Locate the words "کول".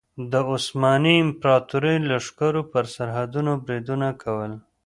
4.23-4.51